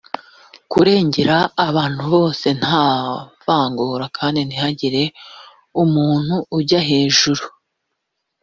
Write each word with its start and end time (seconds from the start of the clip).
kurengera 0.71 1.37
abantu 1.67 2.03
bose 2.13 2.47
nta 2.59 2.81
vangura 3.45 4.05
kandi 4.17 4.39
ntihagire 4.43 5.03
umuntu 5.83 6.35
ujya 6.57 6.81
hejuru 6.89 7.43